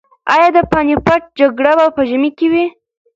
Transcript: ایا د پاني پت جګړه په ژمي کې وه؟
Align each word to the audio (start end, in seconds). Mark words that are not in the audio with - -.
ایا 0.33 0.47
د 0.55 0.59
پاني 0.71 0.95
پت 1.05 1.21
جګړه 1.39 1.73
په 1.95 2.01
ژمي 2.09 2.31
کې 2.37 2.47
وه؟ 2.51 2.65